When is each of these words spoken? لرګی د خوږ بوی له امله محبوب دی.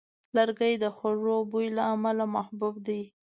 لرګی 0.35 0.73
د 0.83 0.85
خوږ 0.95 1.21
بوی 1.51 1.67
له 1.77 1.83
امله 1.93 2.25
محبوب 2.35 2.75
دی. 2.87 3.01